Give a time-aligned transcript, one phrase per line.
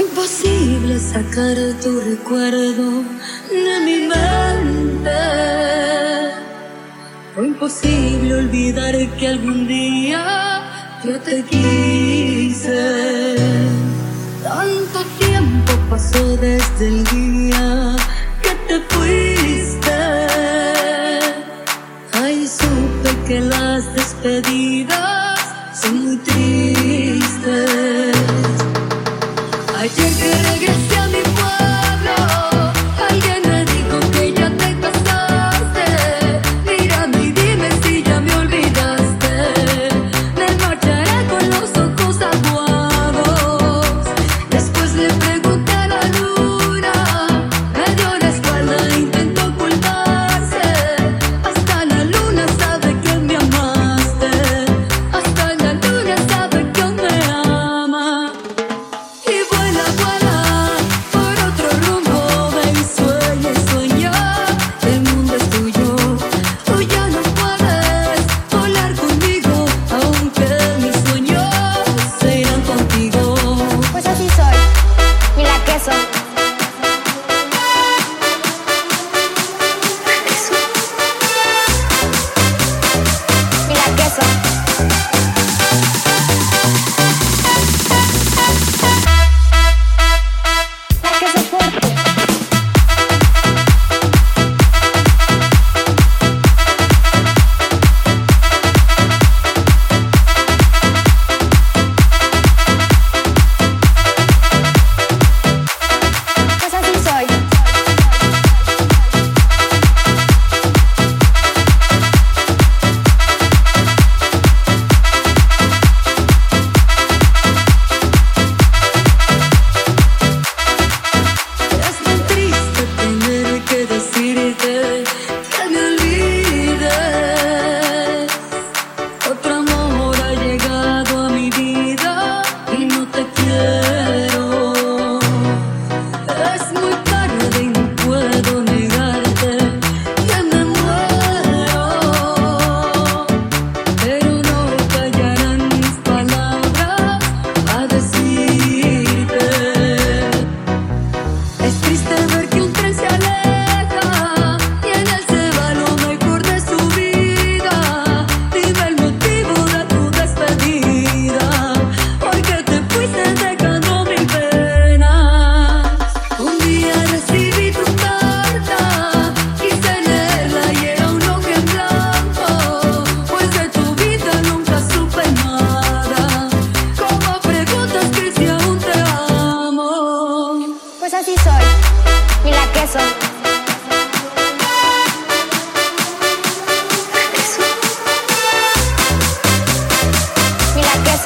[0.00, 3.04] imposible sacar tu recuerdo
[3.50, 5.10] de mi mente.
[7.36, 10.62] Imposible olvidar que algún día
[11.04, 13.17] yo te quise
[15.98, 17.96] pasó desde el día
[18.42, 19.98] que te fuiste.
[22.12, 24.57] Ahí supe que las despedí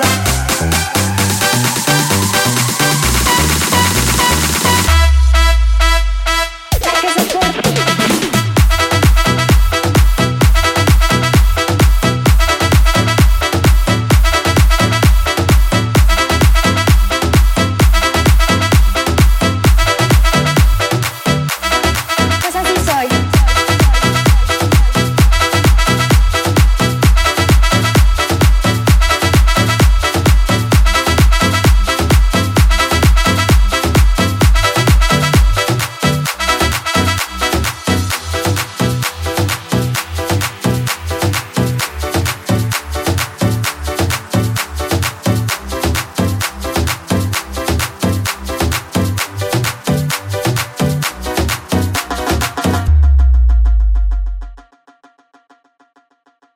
[0.02, 0.31] casa.